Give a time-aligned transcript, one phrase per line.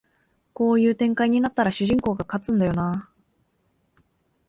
[0.53, 3.21] こういう展開になったら主人公が勝つんだよなあ